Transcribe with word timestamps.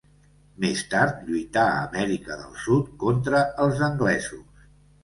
Més 0.63 0.79
tard 0.93 1.19
lluità 1.27 1.67
a 1.75 1.77
Amèrica 1.89 2.41
del 2.41 2.59
Sud 2.65 2.91
contra 3.05 3.45
els 3.67 3.89
anglesos. 3.91 4.69